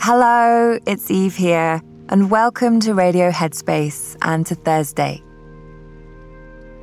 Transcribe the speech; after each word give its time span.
Hello, 0.00 0.78
it's 0.86 1.10
Eve 1.10 1.36
here, 1.36 1.82
and 2.08 2.30
welcome 2.30 2.80
to 2.80 2.94
Radio 2.94 3.30
Headspace 3.30 4.16
and 4.22 4.46
to 4.46 4.54
Thursday. 4.54 5.22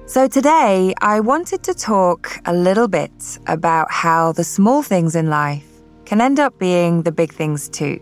So, 0.06 0.28
today 0.28 0.94
I 1.02 1.20
wanted 1.20 1.64
to 1.64 1.74
talk 1.74 2.32
a 2.46 2.54
little 2.54 2.88
bit 2.88 3.40
about 3.48 3.92
how 3.92 4.34
the 4.34 4.44
small 4.44 4.84
things 4.84 5.16
in 5.16 5.32
life 5.32 5.66
can 6.06 6.22
end 6.22 6.40
up 6.40 6.60
being 6.60 7.02
the 7.02 7.12
big 7.12 7.34
things 7.34 7.70
too. 7.70 8.00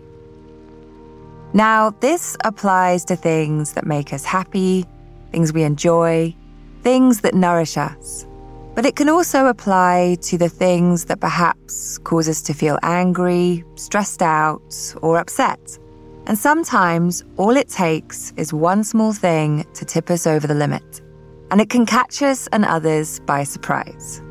Now, 1.54 1.92
this 2.02 2.36
applies 2.44 3.06
to 3.06 3.16
things 3.16 3.72
that 3.74 3.86
make 3.86 4.12
us 4.12 4.26
happy, 4.26 4.86
things 5.34 5.52
we 5.52 5.64
enjoy, 5.64 6.34
things 6.84 7.22
that 7.22 7.34
nourish 7.34 7.76
us. 7.76 8.28
But 8.76 8.86
it 8.86 8.96
can 8.96 9.10
also 9.10 9.48
apply 9.48 10.18
to 10.22 10.38
the 10.38 10.48
things 10.48 11.06
that 11.06 11.20
perhaps 11.20 11.98
cause 12.00 12.30
us 12.30 12.42
to 12.44 12.54
feel 12.54 12.78
angry, 12.84 13.64
stressed 13.76 14.22
out, 14.22 14.96
or 15.02 15.18
upset. 15.18 15.80
And 16.28 16.38
sometimes 16.38 17.24
all 17.38 17.58
it 17.58 17.68
takes 17.68 18.32
is 18.38 18.54
one 18.54 18.84
small 18.84 19.12
thing 19.12 19.66
to 19.74 19.86
tip 19.86 20.10
us 20.10 20.26
over 20.26 20.48
the 20.48 20.54
limit. 20.54 21.02
And 21.52 21.60
it 21.60 21.70
can 21.70 21.86
catch 21.86 22.22
us 22.22 22.48
and 22.54 22.64
others 22.64 23.20
by 23.22 23.44
surprise. 23.44 24.22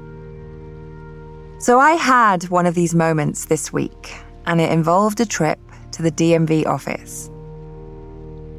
So 1.59 1.79
I 1.79 1.93
had 1.93 2.49
one 2.49 2.67
of 2.67 2.75
these 2.75 2.95
moments 2.95 3.47
this 3.47 3.73
week, 3.73 4.15
and 4.47 4.61
it 4.61 4.71
involved 4.71 5.21
a 5.21 5.27
trip 5.27 5.61
to 5.93 6.03
the 6.03 6.11
DMV 6.11 6.67
office. 6.67 7.32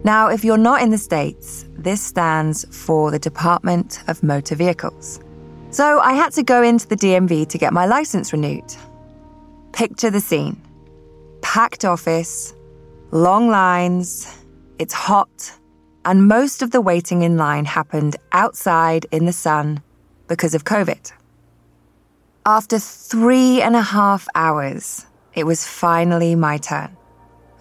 Now, 0.06 0.28
if 0.28 0.44
you're 0.44 0.58
not 0.58 0.82
in 0.82 0.90
the 0.90 0.98
States, 0.98 1.66
this 1.78 2.02
stands 2.02 2.66
for 2.76 3.10
the 3.10 3.20
Department 3.20 4.04
of 4.10 4.22
Motor 4.22 4.56
Vehicles. 4.56 5.22
So 5.70 6.00
I 6.00 6.14
had 6.14 6.34
to 6.34 6.44
go 6.44 6.62
into 6.62 6.88
the 6.88 6.98
DMV 6.98 7.48
to 7.48 7.58
get 7.58 7.72
my 7.72 7.86
license 7.86 8.34
renewed. 8.34 8.76
Picture 9.72 10.10
the 10.10 10.20
scene 10.20 10.62
packed 11.42 11.86
office, 11.86 12.54
long 13.12 13.48
lines, 13.48 14.44
it's 14.80 14.94
hot, 14.94 15.52
and 16.06 16.28
most 16.28 16.62
of 16.62 16.72
the 16.72 16.82
waiting 16.82 17.22
in 17.22 17.38
line 17.38 17.66
happened 17.66 18.16
outside 18.32 19.06
in 19.12 19.26
the 19.26 19.34
sun 19.34 19.82
because 20.28 20.56
of 20.56 20.64
COVID. 20.64 21.12
After 22.46 22.78
three 22.80 23.62
and 23.62 23.76
a 23.76 23.82
half 23.82 24.28
hours, 24.36 25.06
it 25.34 25.46
was 25.46 25.66
finally 25.66 26.36
my 26.36 26.58
turn. 26.58 26.98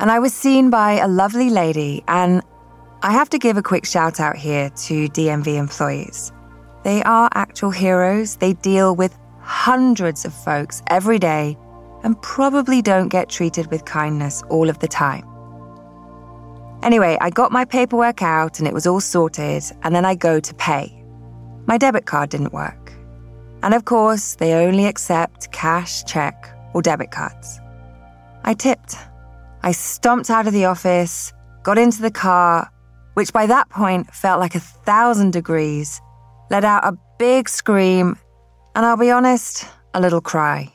And 0.03 0.11
I 0.11 0.19
was 0.19 0.35
seen 0.35 0.69
by 0.69 0.95
a 0.95 1.07
lovely 1.07 1.49
lady, 1.49 2.03
and 2.09 2.43
I 3.03 3.13
have 3.13 3.31
to 3.31 3.39
give 3.39 3.57
a 3.57 3.63
quick 3.63 3.87
shout 3.87 4.19
out 4.19 4.37
here 4.37 4.69
to 4.69 5.09
DMV 5.11 5.57
employees. 5.57 6.33
They 6.83 7.05
are 7.05 7.31
actual 7.35 7.71
heroes. 7.71 8.35
They 8.35 8.55
deal 8.55 8.97
with 8.97 9.17
hundreds 9.43 10.25
of 10.25 10.35
folks 10.35 10.83
every 10.89 11.21
day 11.21 11.57
and 12.03 12.21
probably 12.21 12.83
don't 12.83 13.11
get 13.11 13.29
treated 13.29 13.71
with 13.71 13.85
kindness 13.85 14.43
all 14.51 14.69
of 14.69 14.81
the 14.81 14.89
time. 14.89 15.25
Anyway, 16.83 17.17
I 17.21 17.31
got 17.31 17.53
my 17.53 17.65
paperwork 17.65 18.23
out 18.23 18.59
and 18.59 18.67
it 18.67 18.75
was 18.75 18.89
all 18.89 19.01
sorted, 19.01 19.63
and 19.85 19.95
then 19.95 20.05
I 20.05 20.17
go 20.17 20.41
to 20.41 20.55
pay. 20.55 21.01
My 21.67 21.79
debit 21.79 22.07
card 22.07 22.31
didn't 22.31 22.53
work. 22.53 22.93
And 23.63 23.73
of 23.73 23.85
course, 23.85 24.35
they 24.35 24.53
only 24.55 24.87
accept 24.87 25.53
cash, 25.53 26.03
check, 26.07 26.53
or 26.75 26.83
debit 26.83 27.13
cards. 27.13 27.61
I 28.43 28.55
tipped. 28.55 28.97
I 29.65 29.73
stomped 29.73 30.29
out 30.29 30.49
of 30.49 30.53
the 30.53 30.65
office, 30.65 31.33
got 31.63 31.79
into 31.79 32.03
the 32.03 32.11
car, 32.11 32.69
which 33.15 33.33
by 33.33 33.47
that 33.47 33.69
point 33.69 34.13
felt 34.13 34.41
like 34.41 34.57
a 34.57 34.61
thousand 34.61 35.33
degrees, 35.33 36.01
let 36.51 36.65
out 36.65 36.85
a 36.85 36.99
big 37.19 37.49
scream, 37.49 38.19
and 38.75 38.85
I'll 38.85 38.97
be 38.97 39.13
honest, 39.13 39.67
a 39.95 40.01
little 40.01 40.21
cry. 40.21 40.73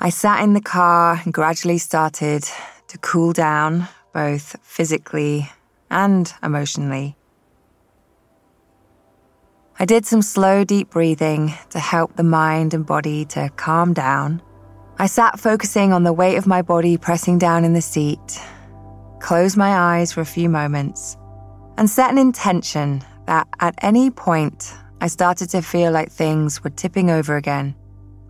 I 0.00 0.10
sat 0.10 0.42
in 0.42 0.54
the 0.54 0.60
car 0.60 1.20
and 1.24 1.32
gradually 1.32 1.78
started 1.78 2.44
to 2.88 2.98
cool 2.98 3.32
down, 3.32 3.86
both 4.12 4.56
physically 4.62 5.48
and 5.90 6.32
emotionally. 6.42 7.16
I 9.78 9.84
did 9.84 10.04
some 10.04 10.22
slow, 10.22 10.64
deep 10.64 10.90
breathing 10.90 11.54
to 11.70 11.78
help 11.78 12.16
the 12.16 12.24
mind 12.24 12.74
and 12.74 12.84
body 12.84 13.24
to 13.26 13.50
calm 13.54 13.94
down. 13.94 14.42
I 15.00 15.06
sat 15.06 15.38
focusing 15.38 15.92
on 15.92 16.02
the 16.02 16.12
weight 16.12 16.38
of 16.38 16.48
my 16.48 16.60
body 16.60 16.96
pressing 16.96 17.38
down 17.38 17.64
in 17.64 17.72
the 17.72 17.80
seat, 17.80 18.40
closed 19.20 19.56
my 19.56 19.72
eyes 19.72 20.10
for 20.10 20.22
a 20.22 20.26
few 20.26 20.48
moments, 20.48 21.16
and 21.76 21.88
set 21.88 22.10
an 22.10 22.18
intention 22.18 23.04
that 23.26 23.46
at 23.60 23.76
any 23.80 24.10
point 24.10 24.74
I 25.00 25.06
started 25.06 25.50
to 25.50 25.62
feel 25.62 25.92
like 25.92 26.10
things 26.10 26.64
were 26.64 26.70
tipping 26.70 27.10
over 27.10 27.36
again. 27.36 27.76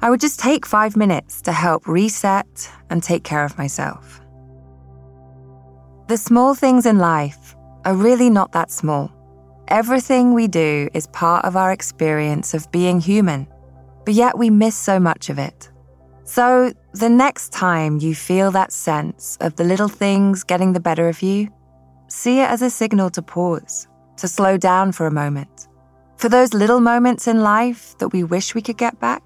I 0.02 0.10
would 0.10 0.20
just 0.20 0.40
take 0.40 0.66
five 0.66 0.94
minutes 0.94 1.40
to 1.42 1.52
help 1.52 1.88
reset 1.88 2.70
and 2.90 3.02
take 3.02 3.24
care 3.24 3.46
of 3.46 3.56
myself. 3.56 4.20
The 6.08 6.18
small 6.18 6.54
things 6.54 6.84
in 6.84 6.98
life 6.98 7.56
are 7.86 7.94
really 7.94 8.28
not 8.28 8.52
that 8.52 8.70
small. 8.70 9.10
Everything 9.68 10.34
we 10.34 10.48
do 10.48 10.90
is 10.92 11.06
part 11.08 11.46
of 11.46 11.56
our 11.56 11.72
experience 11.72 12.52
of 12.52 12.70
being 12.70 13.00
human, 13.00 13.46
but 14.04 14.12
yet 14.12 14.36
we 14.36 14.50
miss 14.50 14.76
so 14.76 15.00
much 15.00 15.30
of 15.30 15.38
it. 15.38 15.70
So, 16.28 16.74
the 16.92 17.08
next 17.08 17.54
time 17.54 18.00
you 18.00 18.14
feel 18.14 18.50
that 18.50 18.70
sense 18.70 19.38
of 19.40 19.56
the 19.56 19.64
little 19.64 19.88
things 19.88 20.44
getting 20.44 20.74
the 20.74 20.78
better 20.78 21.08
of 21.08 21.22
you, 21.22 21.48
see 22.08 22.40
it 22.40 22.50
as 22.50 22.60
a 22.60 22.68
signal 22.68 23.08
to 23.12 23.22
pause, 23.22 23.88
to 24.18 24.28
slow 24.28 24.58
down 24.58 24.92
for 24.92 25.06
a 25.06 25.10
moment. 25.10 25.68
For 26.18 26.28
those 26.28 26.52
little 26.52 26.80
moments 26.80 27.28
in 27.28 27.40
life 27.40 27.96
that 27.96 28.08
we 28.08 28.24
wish 28.24 28.54
we 28.54 28.60
could 28.60 28.76
get 28.76 29.00
back 29.00 29.22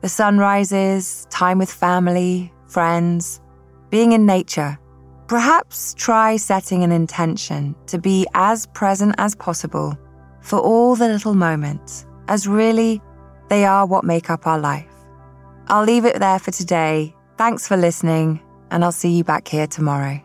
the 0.00 0.08
sunrises, 0.08 1.24
time 1.30 1.58
with 1.58 1.70
family, 1.70 2.52
friends, 2.66 3.40
being 3.90 4.10
in 4.10 4.26
nature. 4.26 4.76
Perhaps 5.28 5.94
try 5.94 6.36
setting 6.36 6.82
an 6.82 6.90
intention 6.90 7.76
to 7.86 7.96
be 7.96 8.26
as 8.34 8.66
present 8.74 9.14
as 9.18 9.36
possible 9.36 9.96
for 10.42 10.58
all 10.58 10.96
the 10.96 11.08
little 11.08 11.34
moments, 11.34 12.06
as 12.26 12.48
really 12.48 13.00
they 13.48 13.64
are 13.64 13.86
what 13.86 14.02
make 14.02 14.30
up 14.30 14.48
our 14.48 14.58
life. 14.58 14.93
I'll 15.68 15.84
leave 15.84 16.04
it 16.04 16.18
there 16.18 16.38
for 16.38 16.50
today. 16.50 17.14
Thanks 17.36 17.68
for 17.68 17.76
listening, 17.76 18.40
and 18.70 18.84
I'll 18.84 18.92
see 18.92 19.10
you 19.10 19.24
back 19.24 19.48
here 19.48 19.66
tomorrow. 19.66 20.23